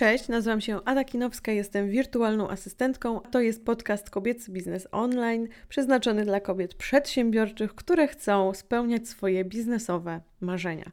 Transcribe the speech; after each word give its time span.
Cześć, 0.00 0.28
nazywam 0.28 0.60
się 0.60 0.80
Ada 0.84 1.04
Kinowska, 1.04 1.52
jestem 1.52 1.90
wirtualną 1.90 2.48
asystentką. 2.48 3.20
To 3.20 3.40
jest 3.40 3.64
podcast 3.64 4.10
Kobiecy 4.10 4.52
Biznes 4.52 4.88
Online, 4.92 5.48
przeznaczony 5.68 6.24
dla 6.24 6.40
kobiet 6.40 6.74
przedsiębiorczych, 6.74 7.74
które 7.74 8.08
chcą 8.08 8.54
spełniać 8.54 9.08
swoje 9.08 9.44
biznesowe 9.44 10.20
marzenia. 10.40 10.90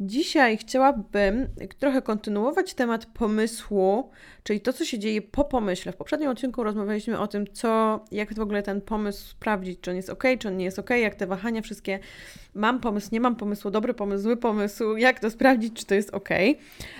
Dzisiaj 0.00 0.58
chciałabym 0.58 1.48
trochę 1.78 2.02
kontynuować 2.02 2.74
temat 2.74 3.06
pomysłu, 3.06 4.10
czyli 4.42 4.60
to, 4.60 4.72
co 4.72 4.84
się 4.84 4.98
dzieje 4.98 5.22
po 5.22 5.44
pomyśle. 5.44 5.92
W 5.92 5.96
poprzednim 5.96 6.30
odcinku 6.30 6.64
rozmawialiśmy 6.64 7.18
o 7.18 7.26
tym, 7.26 7.44
co, 7.52 8.00
jak 8.10 8.34
w 8.34 8.40
ogóle 8.40 8.62
ten 8.62 8.80
pomysł 8.80 9.28
sprawdzić, 9.28 9.80
czy 9.80 9.90
on 9.90 9.96
jest 9.96 10.10
ok, 10.10 10.24
czy 10.38 10.48
on 10.48 10.56
nie 10.56 10.64
jest 10.64 10.78
ok, 10.78 10.90
jak 10.90 11.14
te 11.14 11.26
wahania 11.26 11.62
wszystkie, 11.62 11.98
mam 12.54 12.80
pomysł, 12.80 13.08
nie 13.12 13.20
mam 13.20 13.36
pomysłu, 13.36 13.70
dobry 13.70 13.94
pomysł, 13.94 14.22
zły 14.22 14.36
pomysł, 14.36 14.96
jak 14.96 15.20
to 15.20 15.30
sprawdzić, 15.30 15.74
czy 15.74 15.86
to 15.86 15.94
jest 15.94 16.10
ok. 16.10 16.28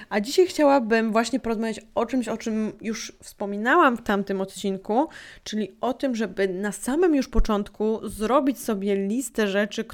A 0.09 0.21
dzisiaj 0.21 0.47
chciałabym 0.47 1.13
właśnie 1.13 1.41
porozmawiać 1.41 1.81
o 1.95 2.07
czymś, 2.07 2.29
o 2.29 2.37
czym 2.37 2.73
już 2.81 3.13
wspominałam 3.23 3.97
w 3.97 4.03
tamtym 4.03 4.41
odcinku, 4.41 5.09
czyli 5.45 5.77
o 5.81 5.95
tym, 5.95 6.15
żeby 6.15 6.49
na 6.49 6.73
samym 6.73 7.15
już 7.15 7.29
początku 7.29 8.09
zrobić 8.09 8.61
sobie 8.61 9.09
listę 9.09 9.49
rzeczy, 9.49 9.85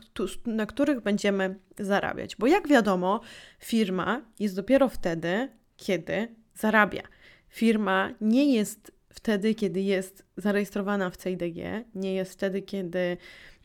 na 0.47 0.67
których 0.67 1.01
będziemy 1.01 1.59
zarabiać. 1.79 2.37
Bo 2.37 2.47
jak 2.47 2.69
wiadomo, 2.69 3.21
firma 3.59 4.23
jest 4.41 4.57
dopiero 4.57 4.89
wtedy, 4.89 5.49
kiedy 5.77 6.29
zarabia. 6.55 7.03
Firma 7.49 8.11
nie 8.21 8.55
jest 8.55 8.93
wtedy, 9.09 9.55
kiedy 9.55 9.81
jest 9.81 10.25
zarejestrowana 10.37 11.11
w 11.11 11.17
CIDG, 11.17 11.57
nie 11.95 12.15
jest 12.15 12.33
wtedy, 12.33 12.63
kiedy, 12.63 13.17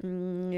mm, 0.03 0.49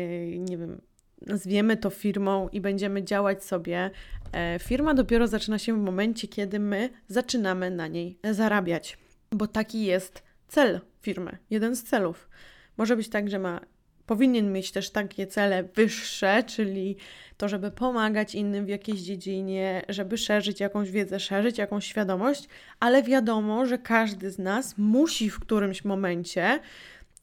nie 0.45 0.57
wiem, 0.57 0.81
nazwiemy 1.21 1.77
to 1.77 1.89
firmą 1.89 2.49
i 2.49 2.61
będziemy 2.61 3.03
działać 3.03 3.43
sobie. 3.43 3.91
E, 4.33 4.59
firma 4.59 4.93
dopiero 4.93 5.27
zaczyna 5.27 5.59
się 5.59 5.73
w 5.73 5.83
momencie, 5.83 6.27
kiedy 6.27 6.59
my 6.59 6.89
zaczynamy 7.07 7.71
na 7.71 7.87
niej 7.87 8.19
zarabiać, 8.31 8.97
bo 9.31 9.47
taki 9.47 9.85
jest 9.85 10.23
cel 10.47 10.81
firmy, 11.01 11.37
jeden 11.49 11.75
z 11.75 11.83
celów. 11.83 12.29
Może 12.77 12.95
być 12.95 13.09
tak, 13.09 13.29
że 13.29 13.39
ma 13.39 13.61
powinien 14.05 14.53
mieć 14.53 14.71
też 14.71 14.89
takie 14.89 15.27
cele 15.27 15.63
wyższe, 15.63 16.43
czyli 16.43 16.95
to, 17.37 17.49
żeby 17.49 17.71
pomagać 17.71 18.35
innym 18.35 18.65
w 18.65 18.69
jakiejś 18.69 19.01
dziedzinie, 19.01 19.81
żeby 19.89 20.17
szerzyć 20.17 20.59
jakąś 20.59 20.91
wiedzę, 20.91 21.19
szerzyć 21.19 21.57
jakąś 21.57 21.85
świadomość, 21.85 22.47
ale 22.79 23.03
wiadomo, 23.03 23.65
że 23.65 23.77
każdy 23.77 24.31
z 24.31 24.39
nas 24.39 24.77
musi 24.77 25.29
w 25.29 25.39
którymś 25.39 25.85
momencie 25.85 26.59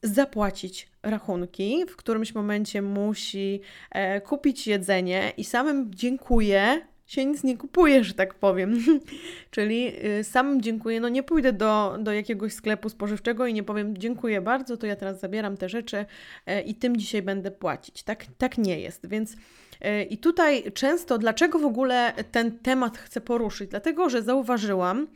zapłacić 0.03 0.89
rachunki, 1.03 1.85
w 1.89 1.97
którymś 1.97 2.35
momencie 2.35 2.83
musi 2.83 3.61
e, 3.91 4.21
kupić 4.21 4.67
jedzenie 4.67 5.33
i 5.37 5.45
samym 5.45 5.95
dziękuję 5.95 6.81
się 7.09 7.27
nic 7.27 7.45
nie 7.45 7.57
kupuje, 7.57 8.05
że 8.05 8.15
tak 8.15 8.35
powiem. 8.35 8.85
Czyli 9.51 9.93
y, 10.21 10.25
samym 10.25 10.63
dziękuję, 10.63 11.01
no 11.01 11.09
nie 11.09 11.23
pójdę 11.23 11.53
do, 11.53 11.97
do 12.01 12.13
jakiegoś 12.13 12.53
sklepu 12.53 12.89
spożywczego 12.89 13.47
i 13.47 13.55
nie 13.55 13.63
powiem 13.63 13.99
dziękuję 13.99 14.41
bardzo, 14.41 14.77
to 14.77 14.87
ja 14.87 14.97
teraz 14.97 15.21
zabieram 15.21 15.57
te 15.57 15.69
rzeczy 15.69 16.07
e, 16.47 16.63
i 16.63 16.75
tym 16.75 16.97
dzisiaj 16.97 17.23
będę 17.23 17.51
płacić. 17.51 18.03
Tak, 18.03 18.27
tak 18.39 18.59
nie 18.59 18.81
jest, 18.81 19.09
więc 19.09 19.37
e, 19.81 20.03
i 20.03 20.19
tutaj 20.19 20.73
często, 20.73 21.19
dlaczego 21.19 21.59
w 21.59 21.65
ogóle 21.65 22.13
ten 22.33 22.59
temat 22.59 22.99
chcę 22.99 23.21
poruszyć? 23.21 23.71
Dlatego, 23.71 24.11
że 24.11 24.23
zauważyłam, 24.23 25.07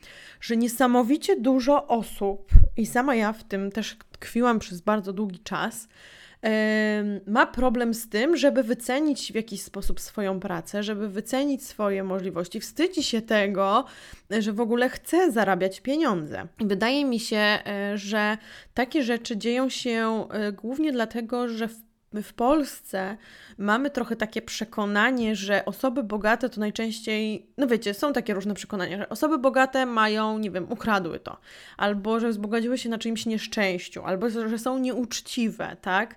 że 0.41 0.57
niesamowicie 0.57 1.41
dużo 1.41 1.87
osób, 1.87 2.51
i 2.77 2.87
sama 2.87 3.15
ja 3.15 3.33
w 3.33 3.45
tym 3.45 3.71
też 3.71 3.97
tkwiłam 4.13 4.59
przez 4.59 4.81
bardzo 4.81 5.13
długi 5.13 5.39
czas, 5.39 5.89
ma 7.27 7.47
problem 7.47 7.95
z 7.95 8.09
tym, 8.09 8.37
żeby 8.37 8.63
wycenić 8.63 9.33
w 9.33 9.35
jakiś 9.35 9.63
sposób 9.63 10.01
swoją 10.01 10.41
pracę, 10.41 10.83
żeby 10.83 11.09
wycenić 11.09 11.67
swoje 11.67 12.05
możliwości. 12.05 12.61
Wstydzi 12.61 13.03
się 13.03 13.23
tego, 13.23 13.85
że 14.31 14.53
w 14.53 14.61
ogóle 14.61 14.89
chce 14.89 15.33
zarabiać 15.33 15.81
pieniądze. 15.81 16.47
Wydaje 16.59 17.05
mi 17.05 17.21
się, 17.21 17.37
e, 17.37 17.93
że 17.95 18.39
takie 18.75 19.03
rzeczy 19.03 19.37
dzieją 19.37 19.69
się 19.69 20.29
e, 20.31 20.53
głównie 20.53 20.93
dlatego, 20.93 21.49
że 21.49 21.69
w 21.69 21.92
My 22.13 22.23
w 22.23 22.33
Polsce 22.33 23.17
mamy 23.59 23.91
trochę 23.91 24.17
takie 24.17 24.43
przekonanie, 24.43 25.37
że 25.37 25.65
osoby 25.65 26.03
bogate 26.03 26.49
to 26.49 26.61
najczęściej, 26.61 27.47
no 27.59 27.67
wiecie, 27.67 27.95
są 27.95 28.13
takie 28.13 28.35
różne 28.35 28.55
przekonania, 28.55 28.99
że 28.99 29.09
osoby 29.09 29.39
bogate 29.39 29.87
mają, 29.87 30.39
nie 30.39 30.51
wiem, 30.51 30.73
ukradły 30.73 31.21
to, 31.21 31.37
albo 31.77 32.21
że 32.21 32.29
wzbogaciły 32.29 32.79
się 32.79 32.89
na 32.89 32.99
czyimś 32.99 33.27
nieszczęściu, 33.27 34.03
albo 34.05 34.31
że 34.31 34.59
są 34.59 34.79
nieuczciwe, 34.79 35.77
tak? 35.81 36.17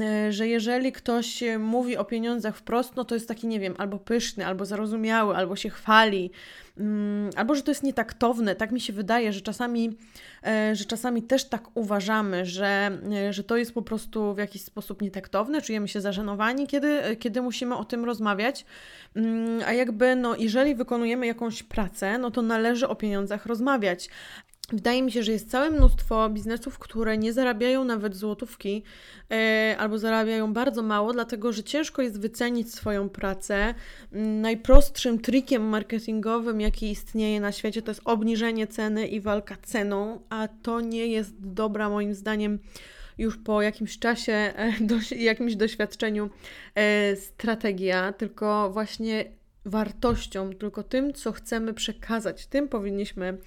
E, 0.00 0.32
że 0.32 0.48
jeżeli 0.48 0.92
ktoś 0.92 1.42
mówi 1.58 1.96
o 1.96 2.04
pieniądzach 2.04 2.56
wprost, 2.56 2.96
no 2.96 3.04
to 3.04 3.14
jest 3.14 3.28
taki, 3.28 3.46
nie 3.46 3.60
wiem, 3.60 3.74
albo 3.78 3.98
pyszny, 3.98 4.46
albo 4.46 4.64
zarozumiały, 4.64 5.36
albo 5.36 5.56
się 5.56 5.70
chwali, 5.70 6.30
albo 7.36 7.54
że 7.54 7.62
to 7.62 7.70
jest 7.70 7.82
nietaktowne. 7.82 8.54
Tak 8.54 8.72
mi 8.72 8.80
się 8.80 8.92
wydaje, 8.92 9.32
że 9.32 9.40
czasami, 9.40 9.96
e, 10.46 10.76
że 10.76 10.84
czasami 10.84 11.22
też 11.22 11.44
tak 11.44 11.76
uważamy, 11.76 12.46
że, 12.46 12.98
e, 13.12 13.32
że 13.32 13.44
to 13.44 13.56
jest 13.56 13.74
po 13.74 13.82
prostu 13.82 14.34
w 14.34 14.38
jakiś 14.38 14.62
sposób 14.62 15.02
nietaktowne, 15.02 15.62
czujemy 15.62 15.88
się 15.88 16.00
zażenowani, 16.00 16.66
kiedy, 16.66 17.16
kiedy 17.16 17.42
musimy 17.42 17.76
o 17.76 17.84
tym 17.84 18.04
rozmawiać. 18.04 18.64
Mm, 19.16 19.60
a 19.66 19.72
jakby, 19.72 20.16
no, 20.16 20.36
jeżeli 20.36 20.74
wykonujemy 20.74 21.26
jakąś 21.26 21.62
pracę, 21.62 22.18
no 22.18 22.30
to 22.30 22.42
należy 22.42 22.88
o 22.88 22.94
pieniądzach 22.94 23.46
rozmawiać. 23.46 24.08
Wydaje 24.72 25.02
mi 25.02 25.12
się, 25.12 25.22
że 25.22 25.32
jest 25.32 25.50
całe 25.50 25.70
mnóstwo 25.70 26.30
biznesów, 26.30 26.78
które 26.78 27.18
nie 27.18 27.32
zarabiają 27.32 27.84
nawet 27.84 28.16
złotówki 28.16 28.82
yy, 29.30 29.36
albo 29.78 29.98
zarabiają 29.98 30.52
bardzo 30.52 30.82
mało, 30.82 31.12
dlatego 31.12 31.52
że 31.52 31.62
ciężko 31.62 32.02
jest 32.02 32.20
wycenić 32.20 32.74
swoją 32.74 33.08
pracę. 33.08 33.74
Yy, 34.12 34.20
najprostszym 34.20 35.20
trikiem 35.20 35.62
marketingowym, 35.62 36.60
jaki 36.60 36.90
istnieje 36.90 37.40
na 37.40 37.52
świecie, 37.52 37.82
to 37.82 37.90
jest 37.90 38.00
obniżenie 38.04 38.66
ceny 38.66 39.06
i 39.06 39.20
walka 39.20 39.56
ceną, 39.62 40.20
a 40.28 40.48
to 40.62 40.80
nie 40.80 41.06
jest 41.06 41.34
dobra 41.38 41.88
moim 41.88 42.14
zdaniem 42.14 42.58
już 43.20 43.36
po 43.36 43.62
jakimś 43.62 43.98
czasie, 43.98 44.32
e, 44.32 44.72
jakimś 45.16 45.56
doświadczeniu 45.56 46.30
e, 46.74 47.16
strategia, 47.16 48.12
tylko 48.12 48.70
właśnie 48.70 49.24
wartością, 49.64 50.52
tylko 50.52 50.82
tym, 50.82 51.12
co 51.12 51.32
chcemy 51.32 51.74
przekazać. 51.74 52.46
Tym 52.46 52.68
powinniśmy, 52.68 53.38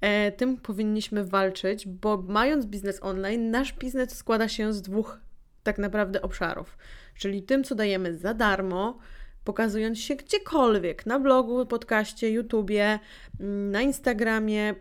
e, 0.00 0.32
tym 0.32 0.56
powinniśmy 0.56 1.24
walczyć, 1.24 1.86
bo 1.86 2.24
mając 2.28 2.66
biznes 2.66 3.02
online, 3.02 3.50
nasz 3.50 3.72
biznes 3.72 4.16
składa 4.16 4.48
się 4.48 4.72
z 4.72 4.82
dwóch 4.82 5.20
tak 5.62 5.78
naprawdę 5.78 6.22
obszarów, 6.22 6.78
czyli 7.18 7.42
tym, 7.42 7.64
co 7.64 7.74
dajemy 7.74 8.18
za 8.18 8.34
darmo, 8.34 8.98
pokazując 9.44 9.98
się 9.98 10.16
gdziekolwiek, 10.16 11.06
na 11.06 11.20
blogu, 11.20 11.66
podcaście, 11.66 12.30
YouTubie, 12.30 12.98
mm, 13.40 13.70
na 13.70 13.80
Instagramie, 13.82 14.74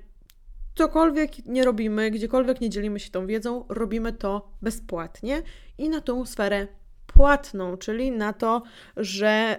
cokolwiek 0.75 1.45
nie 1.45 1.63
robimy, 1.63 2.11
gdziekolwiek 2.11 2.61
nie 2.61 2.69
dzielimy 2.69 2.99
się 2.99 3.11
tą 3.11 3.27
wiedzą, 3.27 3.65
robimy 3.69 4.13
to 4.13 4.51
bezpłatnie 4.61 5.41
i 5.77 5.89
na 5.89 6.01
tą 6.01 6.25
sferę 6.25 6.67
płatną, 7.19 7.77
czyli 7.77 8.11
na 8.11 8.33
to, 8.33 8.61
że 8.97 9.57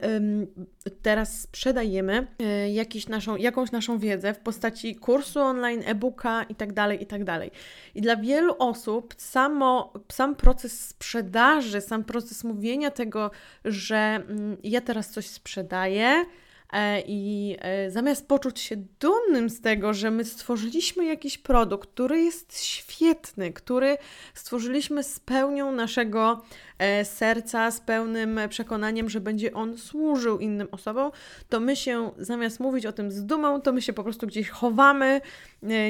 teraz 1.03 1.41
sprzedajemy 1.41 2.27
e, 2.39 2.73
jakiś 2.73 3.09
naszą, 3.09 3.37
jakąś 3.37 3.73
naszą 3.73 3.99
wiedzę 3.99 4.35
w 4.35 4.39
postaci 4.39 4.97
kursu 4.97 5.41
online, 5.41 5.83
e-booka 5.87 6.43
itd., 6.43 6.75
tak 6.75 7.01
itd. 7.01 7.25
Tak 7.25 7.51
I 7.95 8.01
dla 8.01 8.17
wielu 8.17 8.55
osób 8.59 9.15
samo, 9.19 9.93
sam 10.13 10.35
proces 10.37 10.89
sprzedaży, 10.89 11.81
sam 11.81 12.05
proces 12.05 12.45
mówienia 12.45 12.91
tego, 12.91 13.31
że 13.65 13.97
mm, 13.97 14.57
ja 14.65 14.81
teraz 14.81 15.11
coś 15.11 15.27
sprzedaję, 15.27 16.25
I 17.07 17.57
e, 17.61 17.91
zamiast 17.91 18.29
poczuć 18.29 18.61
się 18.61 18.77
dumnym 19.01 19.51
z 19.51 19.61
tego, 19.61 19.95
że 19.95 20.11
my 20.11 20.25
stworzyliśmy 20.25 21.05
jakiś 21.05 21.39
produkt, 21.39 21.91
który 21.91 22.21
jest 22.21 22.65
świetny, 22.65 23.53
który 23.53 23.99
stworzyliśmy 24.35 25.03
z 25.03 25.21
pełnią 25.21 25.73
naszego 25.73 26.43
e, 26.79 27.05
serca, 27.05 27.71
z 27.71 27.81
pełnym 27.81 28.41
przekonaniem, 28.49 29.11
że 29.11 29.21
będzie 29.21 29.53
on 29.55 29.79
służył 29.79 30.39
innym 30.39 30.69
osobom, 30.71 31.11
to 31.49 31.61
my 31.61 31.77
się 31.77 32.11
zamiast 32.19 32.61
mówić 32.61 32.87
o 32.87 32.93
tym 32.93 33.11
z 33.11 33.27
dumą, 33.27 33.61
to 33.61 33.73
my 33.73 33.83
się 33.83 33.93
po 33.93 34.03
prostu 34.03 34.27
gdzieś 34.27 34.49
chowamy, 34.49 35.21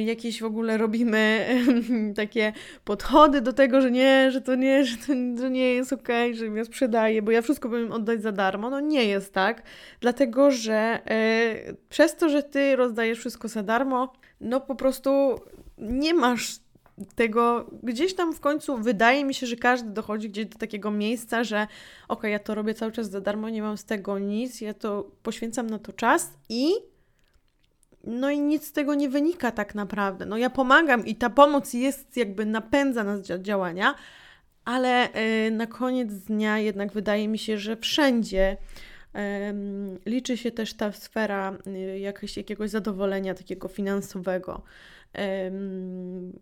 jakieś 0.05 0.41
w 0.41 0.45
ogóle 0.45 0.79
robimy 0.79 1.47
takie 2.17 2.53
podchody 2.85 3.41
do 3.41 3.53
tego, 3.53 3.81
że 3.81 3.91
nie, 3.91 4.31
że 4.31 4.41
to 4.41 4.55
nie, 4.55 4.85
że 4.85 4.97
to, 4.97 5.49
nie 5.49 5.75
jest 5.75 5.93
okej, 5.93 6.31
okay, 6.31 6.39
że 6.39 6.47
ja 6.47 6.65
sprzedaję, 6.65 7.23
bo 7.23 7.31
ja 7.31 7.43
wszystko 7.43 7.69
powinien 7.69 7.93
oddać 7.93 8.23
za 8.23 8.33
darmo. 8.33 8.71
No 8.71 8.81
nie 8.81 9.05
jest 9.05 9.33
tak, 9.33 9.63
dlatego 10.01 10.51
że 10.51 11.01
y, 11.71 11.77
przez 11.89 12.17
to, 12.17 12.29
że 12.29 12.43
ty 12.43 12.77
rozdajesz 12.77 13.19
wszystko 13.19 13.49
za 13.49 13.63
darmo, 13.63 14.13
no 14.41 14.61
po 14.61 14.75
prostu 14.75 15.41
nie 15.79 16.15
masz 16.15 16.61
tego 17.15 17.71
gdzieś 17.83 18.15
tam 18.15 18.35
w 18.35 18.41
końcu 18.41 18.77
wydaje 18.77 19.25
mi 19.25 19.35
się, 19.35 19.47
że 19.47 19.57
każdy 19.57 19.91
dochodzi 19.91 20.31
gdzieś 20.31 20.47
do 20.47 20.59
takiego 20.59 20.91
miejsca, 20.91 21.45
że 21.45 21.67
ok, 22.09 22.23
ja 22.23 22.39
to 22.39 22.55
robię 22.55 22.75
cały 22.75 22.93
czas 22.93 23.11
za 23.11 23.21
darmo, 23.21 23.49
nie 23.49 23.63
mam 23.63 23.77
z 23.77 23.85
tego 23.85 24.19
nic, 24.19 24.61
ja 24.61 24.75
to 24.75 25.11
poświęcam 25.23 25.71
na 25.71 25.79
to 25.79 25.93
czas 25.93 26.33
i 26.49 26.73
no 28.05 28.31
i 28.31 28.41
nic 28.41 28.67
z 28.67 28.73
tego 28.73 28.95
nie 28.95 29.09
wynika 29.09 29.51
tak 29.51 29.75
naprawdę. 29.75 30.27
No 30.27 30.37
ja 30.37 30.51
pomagam 30.51 31.07
i 31.07 31.17
ta 31.17 31.31
pomoc 31.31 31.75
jest 31.75 32.17
jakby 32.17 32.47
napędza 32.47 33.05
nas 33.05 33.21
do 33.21 33.39
działania, 33.39 33.95
ale 34.65 35.09
yy, 35.45 35.51
na 35.51 35.67
koniec 35.67 36.13
dnia 36.13 36.59
jednak 36.59 36.93
wydaje 36.93 37.29
mi 37.29 37.39
się, 37.39 37.59
że 37.59 37.77
wszędzie 37.77 38.57
Liczy 40.07 40.37
się 40.37 40.51
też 40.51 40.75
ta 40.75 40.93
sfera 40.93 41.59
y, 41.67 41.99
jakiegoś, 41.99 42.37
jakiegoś 42.37 42.71
zadowolenia 42.71 43.35
takiego 43.35 43.69
finansowego, 43.69 44.63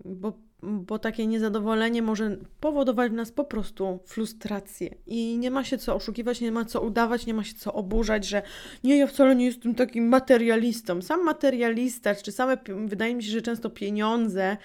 bo, 0.05 0.33
bo 0.63 0.99
takie 0.99 1.27
niezadowolenie 1.27 2.03
może 2.03 2.37
powodować 2.61 3.13
w 3.13 3.15
nas 3.15 3.33
po 3.33 3.45
prostu 3.45 3.99
frustrację 4.07 4.95
i 5.07 5.39
nie 5.39 5.51
ma 5.51 5.65
się 5.65 5.79
co 5.79 5.95
oszukiwać, 5.95 6.41
nie 6.41 6.53
ma 6.53 6.65
co 6.65 6.81
udawać, 6.81 7.27
nie 7.27 7.35
ma 7.35 7.45
się 7.45 7.55
co 7.55 7.73
oburzać, 7.73 8.27
że 8.27 8.43
nie, 8.85 8.99
ja 8.99 9.07
wcale 9.07 9.37
nie 9.37 9.47
jestem 9.47 9.75
takim 9.75 10.09
materialistą. 10.09 11.03
Sam 11.03 11.25
materialista, 11.25 12.15
czy 12.15 12.33
same, 12.33 12.57
wydaje 12.87 13.15
mi 13.15 13.23
się, 13.23 13.31
że 13.31 13.43
często 13.43 13.71
pieniądze 13.71 14.57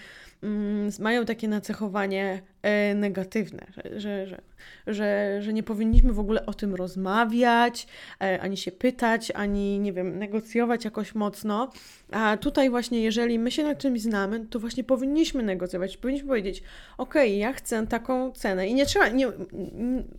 mają 1.00 1.26
takie 1.26 1.48
nacechowanie 1.48 2.42
e, 2.62 2.96
negatywne, 2.96 3.66
że, 3.76 4.00
że, 4.00 4.28
że, 4.28 4.42
że, 4.88 5.38
że 5.42 5.54
nie 5.54 5.64
powinniśmy 5.64 6.14
w 6.14 6.20
ogóle 6.20 6.46
o 6.46 6.54
tym 6.54 6.76
rozmawiać, 6.76 7.88
e, 8.22 8.42
ani 8.42 8.58
się 8.58 8.72
pytać, 8.72 9.32
ani, 9.32 9.80
nie 9.80 9.94
wiem, 9.94 10.20
negocjować 10.20 10.86
jakoś 10.86 11.16
mocno. 11.16 11.72
A 12.12 12.38
tutaj 12.38 12.70
właśnie, 12.70 13.02
jeżeli 13.02 13.40
my 13.40 13.52
się 13.52 13.64
na 13.64 13.76
czymś 13.76 14.02
znamy, 14.02 14.46
to 14.50 14.60
właśnie 14.60 14.84
powinniśmy 14.84 15.44
negocjować. 15.44 15.98
Powinniśmy 15.98 16.28
powiedzieć, 16.28 16.64
ok, 16.98 17.16
ja 17.28 17.54
chcę 17.54 17.88
taką 17.88 18.32
cenę. 18.32 18.68
I 18.68 18.74
nie 18.74 18.86
trzeba, 18.86 19.08
nie, 19.10 19.28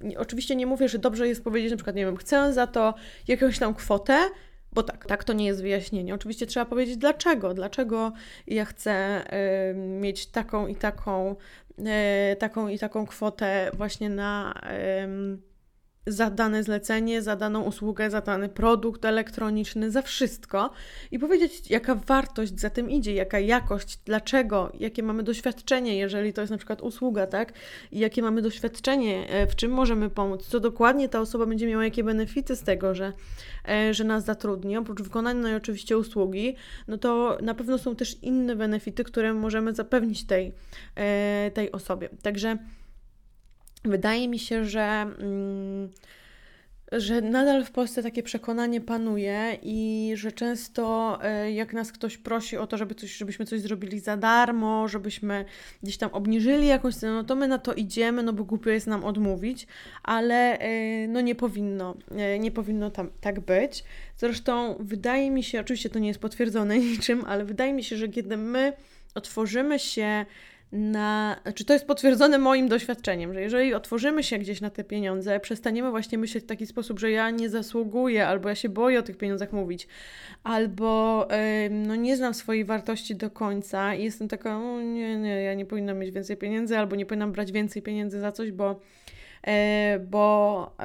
nie, 0.01 0.19
oczywiście 0.19 0.57
nie 0.57 0.67
mówię, 0.67 0.89
że 0.89 0.99
dobrze 0.99 1.29
jest 1.29 1.45
powiedzieć 1.45 1.71
na 1.71 1.77
przykład, 1.77 1.97
nie 1.97 2.07
wiem, 2.07 2.17
chcę 2.17 2.53
za 2.53 2.67
to 2.67 2.95
jakąś 3.29 3.59
tam 3.59 3.75
kwotę, 3.75 4.19
bo 4.75 4.83
tak, 4.83 5.07
tak 5.07 5.25
to 5.25 5.33
nie 5.33 5.47
jest 5.47 5.63
wyjaśnienie. 5.63 6.15
Oczywiście 6.15 6.47
trzeba 6.47 6.67
powiedzieć 6.67 6.97
dlaczego, 6.97 7.55
dlaczego 7.55 8.13
ja 8.47 8.65
chcę 8.65 9.25
y, 9.71 9.75
mieć 9.75 10.27
taką 10.27 10.67
i 10.67 10.77
taką, 10.77 11.37
y, 11.79 12.37
taką 12.37 12.69
i 12.69 12.79
taką 12.79 13.07
kwotę 13.07 13.71
właśnie 13.75 14.11
na 14.11 14.55
y, 15.35 15.54
za 16.07 16.31
dane 16.31 16.63
zlecenie, 16.63 17.23
za 17.23 17.37
daną 17.37 17.63
usługę, 17.63 18.11
za 18.11 18.21
dany 18.21 18.49
produkt 18.49 19.05
elektroniczny, 19.05 19.91
za 19.91 20.03
wszystko 20.03 20.71
i 21.11 21.19
powiedzieć, 21.19 21.71
jaka 21.71 21.95
wartość 21.95 22.61
za 22.61 22.71
tym 22.71 22.91
idzie, 22.91 23.15
jaka 23.15 23.39
jakość, 23.39 23.99
dlaczego, 24.05 24.73
jakie 24.81 25.03
mamy 25.03 25.23
doświadczenie, 25.23 25.97
jeżeli 25.97 26.33
to 26.33 26.41
jest 26.41 26.51
na 26.51 26.57
przykład 26.57 26.83
usługa, 26.83 27.27
tak? 27.27 27.53
I 27.93 27.99
jakie 27.99 28.23
mamy 28.23 28.43
doświadczenie, 28.43 29.29
e, 29.29 29.47
w 29.47 29.57
czym 29.57 29.73
możemy 29.73 30.11
pomóc, 30.11 30.47
co 30.47 30.61
dokładnie 30.61 31.09
ta 31.09 31.21
osoba 31.21 31.47
będzie 31.47 31.67
miała, 31.67 31.85
jakie 31.85 32.05
benefity 32.05 32.57
z 32.57 32.63
tego, 32.63 32.95
że, 32.95 33.13
e, 33.69 33.95
że 33.95 34.05
nas 34.05 34.25
zatrudni, 34.25 34.77
oprócz 34.77 35.03
wykonania 35.03 35.41
no 35.41 35.57
oczywiście 35.57 35.99
usługi, 35.99 36.57
no 36.89 36.99
to 36.99 37.39
na 37.43 37.55
pewno 37.55 37.79
są 37.79 37.97
też 37.97 38.17
inne 38.23 38.57
benefity, 38.57 39.05
które 39.05 39.35
możemy 39.35 39.75
zapewnić 39.75 40.25
tej, 40.27 40.53
e, 40.95 41.51
tej 41.55 41.73
osobie. 41.73 42.09
Także 42.23 42.59
wydaje 43.85 44.29
mi 44.29 44.39
się, 44.39 44.65
że, 44.65 45.07
mm, 45.19 45.89
że 46.93 47.21
nadal 47.21 47.65
w 47.65 47.71
Polsce 47.71 48.03
takie 48.03 48.23
przekonanie 48.23 48.81
panuje 48.81 49.59
i 49.63 50.13
że 50.17 50.33
często 50.33 51.19
e, 51.23 51.53
jak 51.53 51.73
nas 51.73 51.93
ktoś 51.93 52.19
prosi 52.19 52.57
o 52.57 52.67
to, 52.67 52.77
żeby 52.77 52.95
coś, 52.95 53.17
żebyśmy 53.17 53.47
coś 53.47 53.61
zrobili 53.61 54.01
za 54.01 54.17
darmo, 54.17 54.89
żebyśmy 54.89 55.45
gdzieś 55.83 55.97
tam 55.97 56.11
obniżyli 56.13 56.67
jakąś 56.67 56.95
cenę, 56.95 57.13
no 57.13 57.25
to 57.25 57.37
my 57.37 57.49
na 57.49 57.59
to 57.59 57.75
idziemy, 57.75 58.23
no 58.23 58.33
bo 58.33 58.45
głupio 58.45 58.71
jest 58.71 58.87
nam 58.87 59.05
odmówić, 59.05 59.67
ale 60.03 60.59
e, 60.59 61.09
no 61.09 61.21
nie 61.21 61.35
powinno, 61.35 61.95
e, 62.11 62.39
nie 62.39 62.51
powinno 62.51 62.91
tam 62.91 63.11
tak 63.21 63.41
być. 63.41 63.85
Zresztą 64.17 64.77
wydaje 64.81 65.31
mi 65.31 65.43
się, 65.43 65.61
oczywiście 65.61 65.91
to 65.91 65.99
nie 65.99 66.09
jest 66.09 66.21
potwierdzone 66.21 66.79
niczym, 66.91 67.25
ale 67.27 67.45
wydaje 67.45 67.73
mi 67.73 67.85
się, 67.85 67.97
że 67.97 68.09
kiedy 68.09 68.37
my 68.37 68.73
otworzymy 69.15 69.79
się 69.79 70.27
na. 70.75 71.37
Czy 71.55 71.65
to 71.65 71.73
jest 71.73 71.87
potwierdzone 71.87 72.39
moim 72.39 72.69
doświadczeniem, 72.69 73.35
że 73.35 73.43
jeżeli 73.43 73.75
otworzymy 73.75 74.23
się 74.23 74.39
gdzieś 74.39 74.61
na 74.61 74.71
te 74.71 74.85
pieniądze, 74.85 75.41
przestaniemy 75.41 75.91
właśnie 75.91 76.19
myśleć 76.19 76.45
w 76.45 76.47
taki 76.47 76.67
sposób, 76.67 76.99
że 76.99 77.11
ja 77.11 77.31
nie 77.31 77.51
zasługuję, 77.51 78.27
albo 78.27 78.49
ja 78.49 78.55
się 78.55 78.69
boję 78.69 78.99
o 78.99 79.03
tych 79.03 79.17
pieniądzach 79.17 79.53
mówić, 79.53 79.89
albo 80.43 81.29
no, 81.71 81.97
nie 81.97 82.17
znam 82.17 82.35
swojej 82.35 82.65
wartości 82.65 83.17
do 83.17 83.31
końca 83.31 83.95
i 83.95 84.05
jestem 84.05 84.29
taka, 84.29 84.59
o 84.59 84.81
nie, 84.81 85.17
nie, 85.17 85.43
ja 85.43 85.55
nie 85.55 85.67
powinnam 85.67 85.99
mieć 85.99 86.11
więcej 86.11 86.37
pieniędzy, 86.37 86.79
albo 86.79 86.97
nie 86.97 87.07
powinnam 87.07 87.33
brać 87.33 87.53
więcej 87.53 87.83
pieniędzy 87.83 88.21
za 88.21 88.33
coś, 88.33 88.53
bo 88.53 88.81
bo 90.07 90.77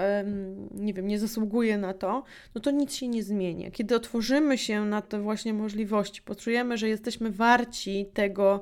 nie 0.74 0.94
wiem, 0.94 1.08
nie 1.08 1.20
zasługuje 1.20 1.78
na 1.78 1.94
to, 1.94 2.24
no 2.56 2.62
to 2.62 2.72
nic 2.72 2.96
się 2.96 3.08
nie 3.08 3.24
zmieni. 3.24 3.72
Kiedy 3.72 3.96
otworzymy 3.96 4.58
się 4.58 4.86
na 4.86 5.02
te 5.02 5.22
właśnie 5.22 5.54
możliwości, 5.54 6.22
poczujemy, 6.22 6.78
że 6.78 6.90
jesteśmy 6.90 7.32
warci 7.32 8.06
tego, 8.14 8.62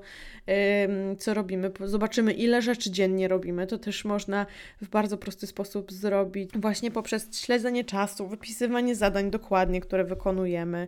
co 1.18 1.34
robimy, 1.34 1.72
zobaczymy, 1.86 2.34
ile 2.34 2.62
rzeczy 2.62 2.92
dziennie 2.92 3.28
robimy, 3.28 3.68
to 3.68 3.78
też 3.78 4.06
można 4.06 4.46
w 4.82 4.90
bardzo 4.90 5.18
prosty 5.18 5.48
sposób 5.48 5.92
zrobić 5.92 6.50
właśnie 6.56 6.92
poprzez 6.92 7.40
śledzenie 7.42 7.84
czasu, 7.84 8.28
wypisywanie 8.28 8.96
zadań 8.96 9.32
dokładnie, 9.32 9.82
które 9.82 10.04
wykonujemy, 10.04 10.88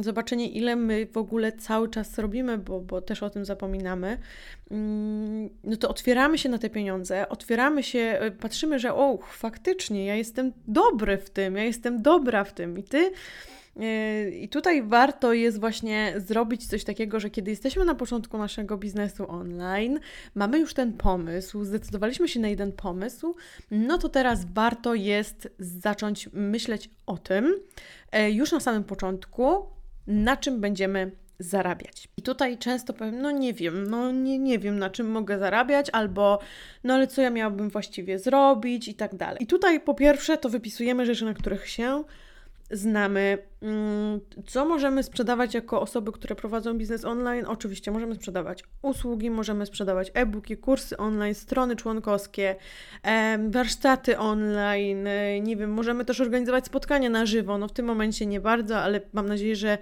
zobaczenie, 0.00 0.48
ile 0.48 0.76
my 0.76 1.06
w 1.06 1.16
ogóle 1.16 1.52
cały 1.52 1.88
czas 1.88 2.18
robimy, 2.18 2.58
bo, 2.58 2.80
bo 2.80 3.00
też 3.00 3.22
o 3.22 3.30
tym 3.30 3.44
zapominamy, 3.44 4.18
mm, 4.70 5.39
no 5.64 5.76
to 5.76 5.88
otwieramy 5.88 6.38
się 6.38 6.48
na 6.48 6.58
te 6.58 6.70
pieniądze, 6.70 7.28
otwieramy 7.28 7.82
się, 7.82 7.98
e, 7.98 8.30
patrzymy, 8.30 8.78
że 8.78 8.94
o, 8.94 9.18
faktycznie, 9.32 10.06
ja 10.06 10.14
jestem 10.14 10.52
dobry 10.68 11.18
w 11.18 11.30
tym, 11.30 11.56
ja 11.56 11.64
jestem 11.64 12.02
dobra 12.02 12.44
w 12.44 12.52
tym 12.52 12.78
i 12.78 12.82
ty. 12.82 13.12
E, 13.80 14.30
I 14.30 14.48
tutaj 14.48 14.82
warto 14.82 15.32
jest 15.32 15.60
właśnie 15.60 16.14
zrobić 16.16 16.66
coś 16.66 16.84
takiego, 16.84 17.20
że 17.20 17.30
kiedy 17.30 17.50
jesteśmy 17.50 17.84
na 17.84 17.94
początku 17.94 18.38
naszego 18.38 18.78
biznesu 18.78 19.30
online, 19.30 20.00
mamy 20.34 20.58
już 20.58 20.74
ten 20.74 20.92
pomysł, 20.92 21.64
zdecydowaliśmy 21.64 22.28
się 22.28 22.40
na 22.40 22.48
jeden 22.48 22.72
pomysł, 22.72 23.34
no 23.70 23.98
to 23.98 24.08
teraz 24.08 24.44
warto 24.44 24.94
jest 24.94 25.48
zacząć 25.58 26.28
myśleć 26.32 26.90
o 27.06 27.18
tym 27.18 27.54
e, 28.12 28.30
już 28.30 28.52
na 28.52 28.60
samym 28.60 28.84
początku, 28.84 29.66
na 30.06 30.36
czym 30.36 30.60
będziemy 30.60 31.10
zarabiać. 31.40 32.08
I 32.16 32.22
tutaj 32.22 32.58
często 32.58 32.92
powiem, 32.92 33.20
no 33.20 33.30
nie 33.30 33.54
wiem, 33.54 33.90
no 33.90 34.12
nie, 34.12 34.38
nie 34.38 34.58
wiem 34.58 34.78
na 34.78 34.90
czym 34.90 35.10
mogę 35.10 35.38
zarabiać, 35.38 35.90
albo 35.90 36.38
no 36.84 36.94
ale 36.94 37.06
co 37.06 37.22
ja 37.22 37.30
miałabym 37.30 37.70
właściwie 37.70 38.18
zrobić 38.18 38.88
i 38.88 38.94
tak 38.94 39.14
dalej. 39.14 39.42
I 39.42 39.46
tutaj 39.46 39.80
po 39.80 39.94
pierwsze 39.94 40.38
to 40.38 40.48
wypisujemy 40.48 41.06
rzeczy, 41.06 41.24
na 41.24 41.34
których 41.34 41.68
się 41.68 42.04
znamy. 42.70 43.38
Mm, 43.62 44.20
co 44.46 44.64
możemy 44.64 45.02
sprzedawać 45.02 45.54
jako 45.54 45.80
osoby, 45.80 46.12
które 46.12 46.36
prowadzą 46.36 46.78
biznes 46.78 47.04
online? 47.04 47.44
Oczywiście 47.46 47.90
możemy 47.90 48.14
sprzedawać 48.14 48.64
usługi, 48.82 49.30
możemy 49.30 49.66
sprzedawać 49.66 50.10
e-booki, 50.14 50.56
kursy 50.56 50.96
online, 50.96 51.34
strony 51.34 51.76
członkowskie, 51.76 52.56
warsztaty 53.48 54.18
online, 54.18 55.08
nie 55.42 55.56
wiem, 55.56 55.72
możemy 55.72 56.04
też 56.04 56.20
organizować 56.20 56.66
spotkania 56.66 57.10
na 57.10 57.26
żywo. 57.26 57.58
No 57.58 57.68
w 57.68 57.72
tym 57.72 57.86
momencie 57.86 58.26
nie 58.26 58.40
bardzo, 58.40 58.78
ale 58.78 59.00
mam 59.12 59.26
nadzieję, 59.26 59.56
że 59.56 59.78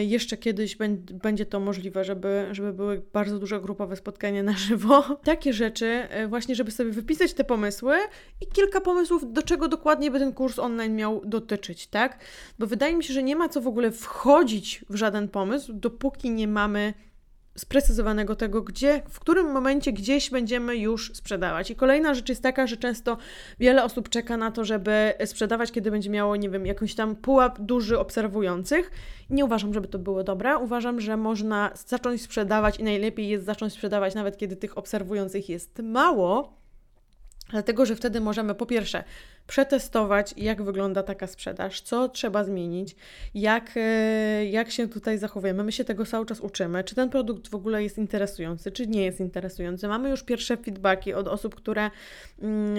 jeszcze 0.00 0.36
kiedyś 0.36 0.76
będzie 1.12 1.46
to 1.46 1.60
możliwe, 1.60 2.04
żeby, 2.04 2.46
żeby 2.52 2.72
były 2.72 3.02
bardzo 3.12 3.38
duże 3.38 3.60
grupowe 3.60 3.96
spotkania 3.96 4.42
na 4.42 4.52
żywo. 4.52 5.02
Takie 5.24 5.52
rzeczy, 5.52 5.86
e, 5.86 6.28
właśnie, 6.28 6.54
żeby 6.54 6.70
sobie 6.70 6.90
wypisać 6.90 7.32
te 7.32 7.44
pomysły 7.44 7.94
i 8.40 8.46
kilka 8.46 8.80
pomysłów, 8.80 9.32
do 9.32 9.42
czego 9.42 9.68
dokładnie 9.68 10.10
by 10.10 10.18
ten 10.18 10.32
kurs 10.32 10.58
online 10.58 10.96
miał 10.96 11.22
dotyczyć, 11.24 11.86
tak? 11.86 12.18
Bo 12.58 12.66
wydaje 12.66 12.96
mi 12.96 13.04
się, 13.04 13.14
że 13.14 13.22
nie 13.22 13.36
ma 13.36 13.48
co 13.48 13.60
w 13.60 13.66
ogóle 13.66 13.90
wchodzić 13.90 14.84
w 14.90 14.94
żaden 14.96 15.28
pomysł, 15.28 15.72
dopóki 15.72 16.30
nie 16.30 16.48
mamy 16.48 16.94
sprecyzowanego 17.56 18.36
tego, 18.36 18.62
gdzie, 18.62 19.02
w 19.08 19.20
którym 19.20 19.52
momencie 19.52 19.92
gdzieś 19.92 20.30
będziemy 20.30 20.76
już 20.76 21.12
sprzedawać. 21.14 21.70
I 21.70 21.76
kolejna 21.76 22.14
rzecz 22.14 22.28
jest 22.28 22.42
taka, 22.42 22.66
że 22.66 22.76
często 22.76 23.16
wiele 23.60 23.84
osób 23.84 24.08
czeka 24.08 24.36
na 24.36 24.50
to, 24.50 24.64
żeby 24.64 25.12
sprzedawać, 25.24 25.72
kiedy 25.72 25.90
będzie 25.90 26.10
miało, 26.10 26.36
nie 26.36 26.50
wiem, 26.50 26.66
jakąś 26.66 26.94
tam 26.94 27.16
pułap 27.16 27.60
duży 27.60 27.98
obserwujących. 27.98 28.90
Nie 29.30 29.44
uważam, 29.44 29.74
żeby 29.74 29.88
to 29.88 29.98
było 29.98 30.24
dobre. 30.24 30.58
Uważam, 30.58 31.00
że 31.00 31.16
można 31.16 31.70
zacząć 31.86 32.22
sprzedawać 32.22 32.80
i 32.80 32.84
najlepiej 32.84 33.28
jest 33.28 33.44
zacząć 33.44 33.72
sprzedawać 33.72 34.14
nawet 34.14 34.36
kiedy 34.36 34.56
tych 34.56 34.78
obserwujących 34.78 35.48
jest 35.48 35.78
mało, 35.82 36.59
Dlatego, 37.50 37.86
że 37.86 37.96
wtedy 37.96 38.20
możemy 38.20 38.54
po 38.54 38.66
pierwsze 38.66 39.04
przetestować, 39.46 40.34
jak 40.36 40.62
wygląda 40.62 41.02
taka 41.02 41.26
sprzedaż, 41.26 41.80
co 41.80 42.08
trzeba 42.08 42.44
zmienić, 42.44 42.96
jak, 43.34 43.70
e, 43.76 44.46
jak 44.46 44.70
się 44.70 44.88
tutaj 44.88 45.18
zachowujemy. 45.18 45.64
My 45.64 45.72
się 45.72 45.84
tego 45.84 46.06
cały 46.06 46.26
czas 46.26 46.40
uczymy, 46.40 46.84
czy 46.84 46.94
ten 46.94 47.10
produkt 47.10 47.48
w 47.48 47.54
ogóle 47.54 47.82
jest 47.82 47.98
interesujący, 47.98 48.72
czy 48.72 48.86
nie 48.86 49.04
jest 49.04 49.20
interesujący. 49.20 49.88
Mamy 49.88 50.10
już 50.10 50.22
pierwsze 50.22 50.56
feedbacki 50.56 51.14
od 51.14 51.28
osób, 51.28 51.54
które, 51.54 51.90
mm, 52.42 52.74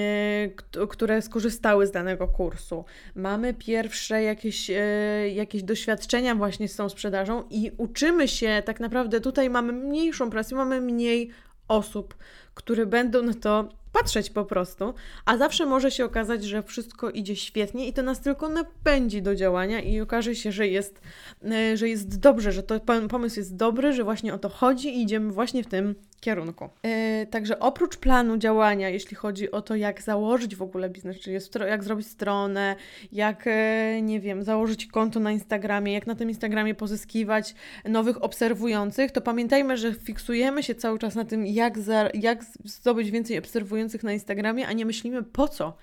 e, 0.77 0.87
które 0.87 1.21
skorzystały 1.21 1.87
z 1.87 1.91
danego 1.91 2.27
kursu. 2.27 2.85
Mamy 3.15 3.53
pierwsze 3.53 4.23
jakieś, 4.23 4.69
e, 4.69 5.29
jakieś 5.29 5.63
doświadczenia 5.63 6.35
właśnie 6.35 6.67
z 6.67 6.75
tą 6.75 6.89
sprzedażą 6.89 7.43
i 7.49 7.71
uczymy 7.77 8.27
się, 8.27 8.63
tak 8.65 8.79
naprawdę 8.79 9.21
tutaj 9.21 9.49
mamy 9.49 9.73
mniejszą 9.73 10.29
presję, 10.29 10.57
mamy 10.57 10.81
mniej 10.81 11.29
osób, 11.67 12.15
które 12.53 12.85
będą 12.85 13.23
na 13.23 13.33
to 13.33 13.80
patrzeć 13.91 14.29
po 14.29 14.45
prostu, 14.45 14.93
a 15.25 15.37
zawsze 15.37 15.65
może 15.65 15.91
się 15.91 16.05
okazać, 16.05 16.43
że 16.43 16.63
wszystko 16.63 17.09
idzie 17.09 17.35
świetnie 17.35 17.87
i 17.87 17.93
to 17.93 18.03
nas 18.03 18.21
tylko 18.21 18.49
napędzi 18.49 19.21
do 19.21 19.35
działania 19.35 19.81
i 19.81 20.01
okaże 20.01 20.35
się, 20.35 20.51
że 20.51 20.67
jest, 20.67 21.01
e, 21.43 21.77
że 21.77 21.89
jest 21.89 22.19
dobrze, 22.19 22.51
że 22.51 22.63
to 22.63 22.79
pomysł 23.09 23.39
jest 23.39 23.55
dobry, 23.55 23.93
że 23.93 24.03
właśnie 24.03 24.33
o 24.33 24.37
to 24.37 24.49
chodzi 24.49 24.89
i 24.89 25.01
idziemy 25.01 25.31
właśnie 25.31 25.63
w 25.63 25.67
tym 25.67 25.95
kierunku. 26.21 26.69
Yy, 26.83 27.25
także 27.25 27.59
oprócz 27.59 27.97
planu 27.97 28.37
działania, 28.37 28.89
jeśli 28.89 29.15
chodzi 29.15 29.51
o 29.51 29.61
to, 29.61 29.75
jak 29.75 30.01
założyć 30.01 30.55
w 30.55 30.61
ogóle 30.61 30.89
biznes, 30.89 31.19
czyli 31.19 31.37
jak 31.67 31.83
zrobić 31.83 32.07
stronę, 32.07 32.75
jak, 33.11 33.45
yy, 33.45 34.01
nie 34.01 34.19
wiem, 34.19 34.43
założyć 34.43 34.87
konto 34.87 35.19
na 35.19 35.31
Instagramie, 35.31 35.93
jak 35.93 36.07
na 36.07 36.15
tym 36.15 36.29
Instagramie 36.29 36.75
pozyskiwać 36.75 37.55
nowych 37.85 38.23
obserwujących, 38.23 39.11
to 39.11 39.21
pamiętajmy, 39.21 39.77
że 39.77 39.93
fiksujemy 39.93 40.63
się 40.63 40.75
cały 40.75 40.99
czas 40.99 41.15
na 41.15 41.25
tym, 41.25 41.45
jak, 41.45 41.79
za, 41.79 42.09
jak 42.13 42.43
zdobyć 42.65 43.11
więcej 43.11 43.37
obserwujących 43.37 44.03
na 44.03 44.13
Instagramie, 44.13 44.67
a 44.67 44.73
nie 44.73 44.85
myślimy 44.85 45.23
po 45.23 45.47
co. 45.47 45.77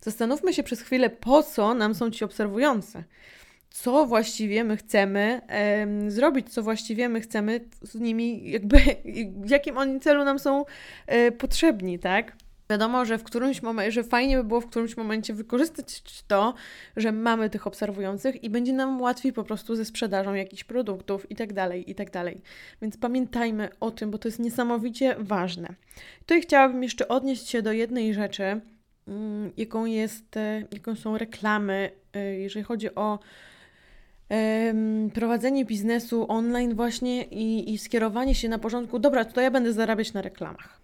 Zastanówmy 0.00 0.54
się 0.54 0.62
przez 0.62 0.80
chwilę, 0.80 1.10
po 1.10 1.42
co 1.42 1.74
nam 1.74 1.94
są 1.94 2.10
ci 2.10 2.24
obserwujący 2.24 3.04
co 3.72 4.06
właściwie 4.06 4.64
my 4.64 4.76
chcemy 4.76 5.40
e, 5.48 6.10
zrobić, 6.10 6.52
co 6.52 6.62
właściwie 6.62 7.08
my 7.08 7.20
chcemy 7.20 7.60
z 7.82 7.94
nimi, 7.94 8.50
jakby 8.50 8.78
w 9.44 9.50
jakim 9.50 9.78
oni 9.78 10.00
celu 10.00 10.24
nam 10.24 10.38
są 10.38 10.64
e, 11.06 11.32
potrzebni, 11.32 11.98
tak? 11.98 12.36
Wiadomo, 12.70 13.04
że 13.04 13.18
w 13.18 13.24
którymś 13.24 13.62
momencie, 13.62 13.92
że 13.92 14.04
fajnie 14.04 14.36
by 14.36 14.44
było 14.44 14.60
w 14.60 14.66
którymś 14.66 14.96
momencie 14.96 15.34
wykorzystać 15.34 16.02
to, 16.26 16.54
że 16.96 17.12
mamy 17.12 17.50
tych 17.50 17.66
obserwujących 17.66 18.44
i 18.44 18.50
będzie 18.50 18.72
nam 18.72 19.00
łatwiej 19.00 19.32
po 19.32 19.44
prostu 19.44 19.76
ze 19.76 19.84
sprzedażą 19.84 20.34
jakichś 20.34 20.64
produktów 20.64 21.30
i 21.30 21.36
tak 21.36 21.52
dalej, 21.52 21.90
i 21.90 21.94
tak 21.94 22.10
dalej. 22.10 22.40
Więc 22.82 22.96
pamiętajmy 22.96 23.68
o 23.80 23.90
tym, 23.90 24.10
bo 24.10 24.18
to 24.18 24.28
jest 24.28 24.38
niesamowicie 24.38 25.16
ważne. 25.18 25.68
Tutaj 26.18 26.42
chciałabym 26.42 26.82
jeszcze 26.82 27.08
odnieść 27.08 27.48
się 27.48 27.62
do 27.62 27.72
jednej 27.72 28.14
rzeczy, 28.14 28.60
mm, 29.08 29.52
jaką 29.56 29.84
jest, 29.84 30.36
e, 30.36 30.64
jaką 30.72 30.96
są 30.96 31.18
reklamy, 31.18 31.90
e, 32.12 32.34
jeżeli 32.34 32.64
chodzi 32.64 32.94
o 32.94 33.18
prowadzenie 35.14 35.64
biznesu 35.64 36.26
online 36.28 36.74
właśnie 36.74 37.24
i, 37.24 37.74
i 37.74 37.78
skierowanie 37.78 38.34
się 38.34 38.48
na 38.48 38.58
porządku, 38.58 38.98
dobra, 38.98 39.24
to 39.24 39.40
ja 39.40 39.50
będę 39.50 39.72
zarabiać 39.72 40.12
na 40.12 40.22
reklamach. 40.22 40.82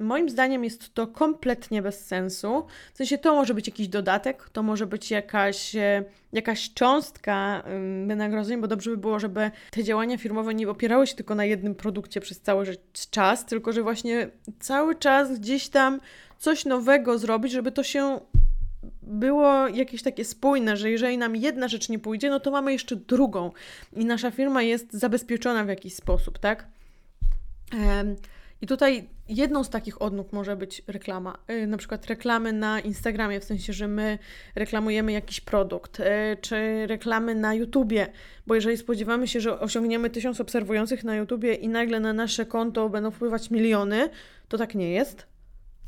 Moim 0.00 0.28
zdaniem 0.28 0.64
jest 0.64 0.94
to 0.94 1.06
kompletnie 1.06 1.82
bez 1.82 2.06
sensu. 2.06 2.66
W 2.94 2.96
sensie 2.96 3.18
to 3.18 3.34
może 3.34 3.54
być 3.54 3.66
jakiś 3.66 3.88
dodatek, 3.88 4.50
to 4.50 4.62
może 4.62 4.86
być 4.86 5.10
jakaś, 5.10 5.76
e, 5.76 6.04
jakaś 6.32 6.74
cząstka 6.74 7.62
wynagrodzeń, 8.06 8.60
bo 8.60 8.68
dobrze 8.68 8.90
by 8.90 8.96
było, 8.96 9.18
żeby 9.18 9.50
te 9.70 9.84
działania 9.84 10.18
firmowe 10.18 10.54
nie 10.54 10.68
opierały 10.68 11.06
się 11.06 11.14
tylko 11.14 11.34
na 11.34 11.44
jednym 11.44 11.74
produkcie 11.74 12.20
przez 12.20 12.40
cały 12.40 12.66
czas, 13.10 13.46
tylko 13.46 13.72
że 13.72 13.82
właśnie 13.82 14.30
cały 14.60 14.94
czas 14.94 15.38
gdzieś 15.38 15.68
tam 15.68 16.00
coś 16.38 16.64
nowego 16.64 17.18
zrobić, 17.18 17.52
żeby 17.52 17.72
to 17.72 17.82
się 17.82 18.20
było 19.08 19.68
jakieś 19.68 20.02
takie 20.02 20.24
spójne, 20.24 20.76
że 20.76 20.90
jeżeli 20.90 21.18
nam 21.18 21.36
jedna 21.36 21.68
rzecz 21.68 21.88
nie 21.88 21.98
pójdzie, 21.98 22.30
no 22.30 22.40
to 22.40 22.50
mamy 22.50 22.72
jeszcze 22.72 22.96
drugą 22.96 23.50
i 23.96 24.04
nasza 24.04 24.30
firma 24.30 24.62
jest 24.62 24.92
zabezpieczona 24.92 25.64
w 25.64 25.68
jakiś 25.68 25.94
sposób, 25.94 26.38
tak? 26.38 26.66
I 28.62 28.66
tutaj 28.66 29.08
jedną 29.28 29.64
z 29.64 29.70
takich 29.70 30.02
odnóg 30.02 30.32
może 30.32 30.56
być 30.56 30.82
reklama. 30.86 31.38
Y, 31.50 31.66
na 31.66 31.76
przykład 31.76 32.06
reklamy 32.06 32.52
na 32.52 32.80
Instagramie, 32.80 33.40
w 33.40 33.44
sensie, 33.44 33.72
że 33.72 33.88
my 33.88 34.18
reklamujemy 34.54 35.12
jakiś 35.12 35.40
produkt, 35.40 36.00
y, 36.00 36.04
czy 36.40 36.86
reklamy 36.86 37.34
na 37.34 37.54
YouTubie, 37.54 38.06
bo 38.46 38.54
jeżeli 38.54 38.76
spodziewamy 38.76 39.28
się, 39.28 39.40
że 39.40 39.60
osiągniemy 39.60 40.10
tysiąc 40.10 40.40
obserwujących 40.40 41.04
na 41.04 41.16
YouTubie 41.16 41.54
i 41.54 41.68
nagle 41.68 42.00
na 42.00 42.12
nasze 42.12 42.46
konto 42.46 42.88
będą 42.88 43.10
wpływać 43.10 43.50
miliony, 43.50 44.10
to 44.48 44.58
tak 44.58 44.74
nie 44.74 44.90
jest. 44.90 45.26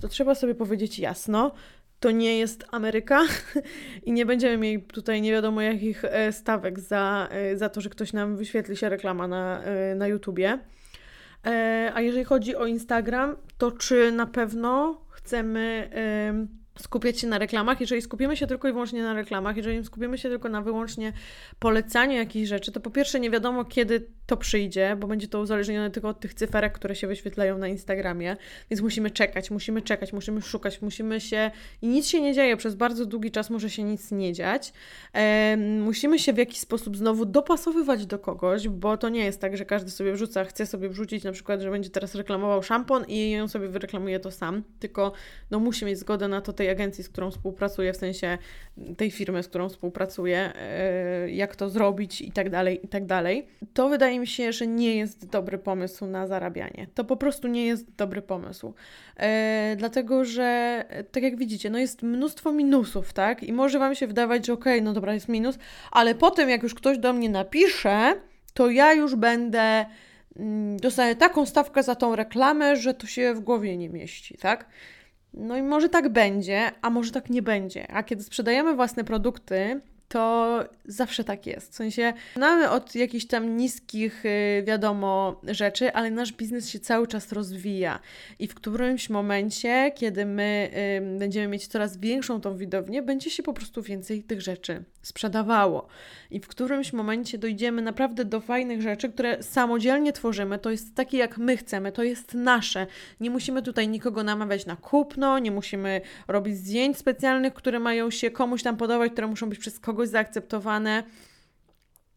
To 0.00 0.09
trzeba 0.09 0.35
sobie 0.35 0.55
powiedzieć 0.55 0.99
jasno 0.99 1.53
to 2.00 2.11
nie 2.11 2.38
jest 2.38 2.64
Ameryka 2.71 3.23
i 4.07 4.12
nie 4.12 4.26
będziemy 4.26 4.57
mieli 4.57 4.83
tutaj 4.83 5.23
nie 5.23 5.33
wiadomo 5.33 5.62
jakich 5.62 6.04
e, 6.04 6.33
stawek 6.33 6.80
za, 6.80 7.28
e, 7.30 7.57
za 7.57 7.69
to, 7.69 7.80
że 7.80 7.90
ktoś 7.90 8.12
nam 8.12 8.37
wyświetli 8.37 8.76
się 8.76 8.88
reklama 8.88 9.28
na, 9.28 9.62
e, 9.62 9.95
na 9.95 10.09
YouTubie. 10.09 10.59
A 11.95 12.00
jeżeli 12.00 12.25
chodzi 12.25 12.57
o 12.57 12.66
Instagram, 12.66 13.37
to 13.59 13.73
czy 13.73 14.12
na 14.12 14.26
pewno 14.26 15.00
chcemy 15.11 15.90
skupiać 16.80 17.20
się 17.20 17.26
na 17.26 17.38
reklamach. 17.38 17.80
Jeżeli 17.80 18.02
skupimy 18.02 18.37
się 18.37 18.46
tylko 18.46 18.68
i 18.68 18.72
wyłącznie 18.72 19.02
na 19.02 19.14
reklamach, 19.14 19.56
jeżeli 19.56 19.84
skupimy 19.84 20.18
się 20.18 20.28
tylko 20.28 20.49
na 20.49 20.62
wyłącznie 20.62 21.12
polecaniu 21.58 22.16
jakichś 22.16 22.49
rzeczy, 22.49 22.72
to 22.72 22.80
po 22.80 22.90
pierwsze 22.90 23.20
nie 23.20 23.30
wiadomo, 23.30 23.64
kiedy 23.64 24.06
to 24.26 24.37
przyjdzie, 24.37 24.96
bo 25.00 25.06
będzie 25.06 25.28
to 25.28 25.40
uzależnione 25.40 25.90
tylko 25.90 26.08
od 26.08 26.20
tych 26.20 26.34
cyferek, 26.34 26.72
które 26.72 26.94
się 26.94 27.06
wyświetlają 27.06 27.58
na 27.58 27.68
Instagramie, 27.68 28.37
więc 28.70 28.82
musimy 28.82 29.10
czekać, 29.10 29.50
musimy 29.50 29.82
czekać, 29.82 30.12
musimy 30.12 30.42
szukać, 30.42 30.82
musimy 30.82 31.20
się 31.20 31.50
i 31.82 31.88
nic 31.88 32.08
się 32.08 32.20
nie 32.20 32.34
dzieje, 32.34 32.56
przez 32.56 32.75
bardzo 32.75 33.06
długi 33.06 33.30
czas 33.30 33.50
może 33.50 33.70
się 33.70 33.82
nic 33.82 34.10
nie 34.10 34.32
dziać. 34.32 34.72
Musimy 35.80 36.18
się 36.18 36.32
w 36.32 36.38
jakiś 36.38 36.60
sposób 36.60 36.96
znowu 36.96 37.26
dopasowywać 37.26 38.06
do 38.06 38.18
kogoś, 38.18 38.68
bo 38.68 38.96
to 38.96 39.08
nie 39.08 39.25
jest 39.25 39.40
tak, 39.40 39.56
że 39.56 39.64
każdy 39.64 39.90
sobie 39.90 40.12
wrzuca, 40.12 40.44
chce 40.44 40.66
sobie 40.66 40.88
wrzucić 40.88 41.25
na 41.25 41.32
przykład, 41.32 41.60
że 41.60 41.70
będzie 41.70 41.90
teraz 41.90 42.14
reklamował 42.14 42.62
szampon 42.62 43.04
i 43.08 43.30
ją 43.30 43.49
sobie 43.49 43.68
wyreklamuje 43.68 44.20
to 44.20 44.30
sam, 44.30 44.62
tylko 44.78 45.12
no 45.50 45.58
musi 45.58 45.84
mieć 45.84 45.99
zgodę 45.99 46.28
na 46.28 46.40
to 46.40 46.52
tej 46.52 46.68
agencji, 46.71 47.05
z 47.05 47.09
którą 47.09 47.31
współpracuję, 47.31 47.93
w 47.93 47.97
sensie 47.97 48.39
tej 48.97 49.11
firmy, 49.11 49.43
z 49.43 49.49
którą 49.49 49.69
współpracuję, 49.69 50.53
e, 50.55 51.31
jak 51.31 51.57
to 51.57 51.69
zrobić 51.69 52.21
i 52.21 52.33
tak 52.33 52.50
dalej, 52.50 52.81
i 52.85 52.89
tak 52.89 53.07
dalej. 53.07 53.47
To 53.75 53.89
wydaje 53.89 54.21
mi 54.21 54.27
się, 54.27 54.53
że 54.53 54.67
nie 54.67 54.97
jest 54.97 55.27
dobry 55.27 55.59
pomysł 55.59 56.07
na 56.07 56.27
zarabianie. 56.27 56.87
To 56.95 57.05
po 57.05 57.17
prostu 57.17 57.49
nie 57.49 57.67
jest 57.67 57.95
dobry 57.97 58.23
pomysł. 58.23 58.75
E, 59.17 59.77
dlatego, 59.79 60.25
że 60.25 60.85
tak 61.12 61.23
jak 61.23 61.37
widzicie, 61.37 61.71
no 61.71 61.79
jest 61.79 62.03
mnóstwo 62.03 62.53
minusów, 62.53 63.12
tak? 63.12 63.43
I 63.43 63.53
może 63.53 63.79
Wam 63.79 63.95
się 63.95 64.07
wydawać, 64.07 64.47
że 64.47 64.53
okej, 64.53 64.73
okay, 64.73 64.85
no 64.85 64.93
dobra, 64.93 65.15
jest 65.15 65.29
minus, 65.29 65.59
ale 65.91 66.15
potem 66.15 66.50
jak 66.50 66.62
już 66.62 66.75
ktoś 66.75 66.99
do 66.99 67.12
mnie 67.12 67.29
napisze, 67.31 68.15
to 68.55 68.71
ja 68.71 68.93
już 68.93 69.17
będę 69.17 69.87
mm, 70.37 70.77
dostaję 70.77 71.17
taką 71.17 71.47
stawkę 71.47 71.83
za 71.83 71.95
tą 71.95 72.17
reklamę, 72.17 72.77
że 72.77 72.95
to 72.95 73.07
się 73.07 73.35
w 73.35 73.41
głowie 73.41 73.77
nie 73.77 73.89
mieści, 73.89 74.39
tak? 74.39 74.67
No 75.34 75.56
i 75.56 75.62
może 75.62 75.88
tak 75.88 76.08
będzie, 76.08 76.70
a 76.82 76.90
może 76.90 77.10
tak 77.12 77.30
nie 77.30 77.42
będzie. 77.42 77.90
A 77.90 78.02
kiedy 78.02 78.22
sprzedajemy 78.22 78.75
własne 78.75 79.04
produkty, 79.04 79.80
to 80.11 80.64
zawsze 80.85 81.25
tak 81.25 81.47
jest. 81.47 81.73
W 81.73 81.75
sensie 81.75 82.12
mamy 82.37 82.71
od 82.71 82.95
jakichś 82.95 83.26
tam 83.26 83.57
niskich, 83.57 84.25
y, 84.25 84.62
wiadomo, 84.67 85.40
rzeczy, 85.49 85.93
ale 85.93 86.11
nasz 86.11 86.33
biznes 86.33 86.69
się 86.69 86.81
cały 86.81 87.07
czas 87.07 87.33
rozwija 87.33 87.99
i 88.38 88.47
w 88.47 88.55
którymś 88.55 89.11
momencie, 89.11 89.93
kiedy 89.95 90.26
my 90.26 90.71
będziemy 91.19 91.49
mieć 91.49 91.67
coraz 91.67 91.97
większą 91.97 92.40
tą 92.40 92.57
widownię, 92.57 93.02
będzie 93.02 93.31
się 93.31 93.43
po 93.43 93.52
prostu 93.52 93.83
więcej 93.83 94.23
tych 94.23 94.40
rzeczy 94.40 94.85
sprzedawało. 95.02 95.87
I 96.31 96.40
w 96.40 96.49
którymś 96.49 96.93
momencie 96.93 97.38
dojdziemy 97.38 97.83
naprawdę 97.83 98.25
do 98.25 98.40
fajnych 98.40 98.83
rzeczy, 98.83 99.09
które 99.09 99.43
samodzielnie 99.43 100.12
tworzymy. 100.12 100.59
To 100.59 100.71
jest 100.71 100.95
takie, 100.95 101.19
jak 101.19 101.38
my 101.38 101.57
chcemy, 101.57 101.93
to 101.93 102.02
jest 102.02 102.35
nasze. 102.35 102.87
Nie 103.21 103.31
musimy 103.31 103.62
tutaj 103.62 103.88
nikogo 103.88 104.23
namawiać 104.23 104.67
na 104.67 104.76
kupno, 104.76 105.38
nie 105.38 105.50
musimy 105.50 106.00
robić 106.29 106.57
zdjęć 106.57 106.99
specjalnych, 106.99 107.55
które 107.55 107.79
mają 107.79 108.11
się 108.11 108.31
komuś 108.31 108.62
tam 108.62 108.76
podobać, 108.76 109.12
które 109.12 109.26
muszą 109.26 109.49
być 109.49 109.59
przez 109.59 109.81
kogoś 109.81 110.00
zaakceptowane. 110.07 111.02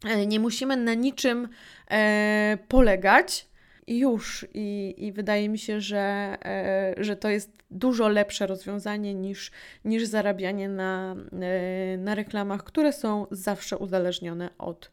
E, 0.06 0.25
nie 0.25 0.40
musimy 0.40 0.78
na 0.78 0.94
niczym 0.94 1.50
e, 1.92 2.58
polegać. 2.68 3.48
Już. 3.88 4.48
I, 4.54 4.96
I 4.98 5.12
wydaje 5.12 5.50
mi 5.50 5.60
się, 5.60 5.82
że, 5.82 6.38
e, 6.46 6.94
że 6.98 7.16
to 7.16 7.30
jest 7.30 7.63
dużo 7.72 8.08
lepsze 8.08 8.48
rozwiązanie 8.48 9.13
niż, 9.13 9.52
niż 9.86 10.06
zarabianie 10.06 10.70
na, 10.70 11.16
e, 11.42 11.98
na 11.98 12.16
reklamach, 12.16 12.63
które 12.63 12.94
są 12.94 13.28
zawsze 13.32 13.78
uzależnione 13.78 14.50
od 14.58 14.92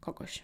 kogoś. 0.00 0.42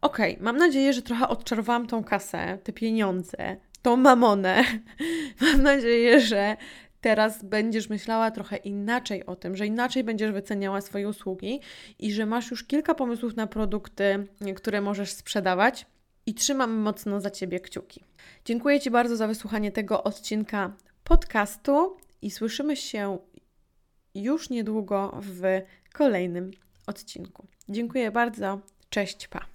Ok, 0.00 0.18
mam 0.40 0.56
nadzieję, 0.56 0.92
że 0.92 1.02
trochę 1.02 1.28
odczarowałam 1.28 1.86
tą 1.86 2.04
kasę, 2.04 2.58
te 2.64 2.72
pieniądze, 2.72 3.56
tą 3.82 3.96
mamonę. 3.96 4.64
mam 5.40 5.62
nadzieję, 5.62 6.20
że 6.20 6.56
teraz 7.04 7.44
będziesz 7.44 7.88
myślała 7.88 8.30
trochę 8.30 8.56
inaczej 8.56 9.26
o 9.26 9.36
tym, 9.36 9.56
że 9.56 9.66
inaczej 9.66 10.04
będziesz 10.04 10.32
wyceniała 10.32 10.80
swoje 10.80 11.08
usługi 11.08 11.60
i 11.98 12.12
że 12.12 12.26
masz 12.26 12.50
już 12.50 12.64
kilka 12.64 12.94
pomysłów 12.94 13.36
na 13.36 13.46
produkty, 13.46 14.26
które 14.56 14.80
możesz 14.80 15.12
sprzedawać. 15.12 15.86
I 16.26 16.34
trzymam 16.34 16.72
mocno 16.72 17.20
za 17.20 17.30
Ciebie 17.30 17.60
kciuki. 17.60 18.04
Dziękuję 18.44 18.80
Ci 18.80 18.90
bardzo 18.90 19.16
za 19.16 19.26
wysłuchanie 19.26 19.72
tego 19.72 20.04
odcinka 20.04 20.72
podcastu 21.04 21.96
i 22.22 22.30
słyszymy 22.30 22.76
się 22.76 23.18
już 24.14 24.50
niedługo 24.50 25.20
w 25.22 25.42
kolejnym 25.92 26.50
odcinku. 26.86 27.46
Dziękuję 27.68 28.10
bardzo. 28.10 28.60
Cześć, 28.90 29.28
pa. 29.28 29.53